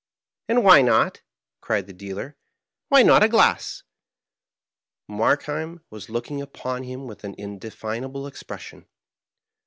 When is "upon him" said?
6.41-7.05